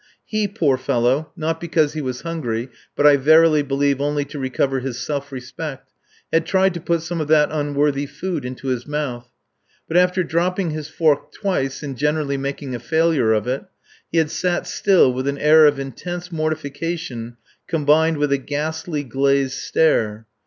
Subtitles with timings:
[0.25, 4.79] He, poor fellow, not because he was hungry but I verily believe only to recover
[4.79, 5.91] his self respect,
[6.33, 9.29] had tried to put some of that unworthy food into his mouth.
[9.87, 13.65] But after dropping his fork twice and generally making a failure of it,
[14.11, 17.37] he had sat still with an air of intense mortification
[17.67, 20.25] combined with a ghastly glazed stare.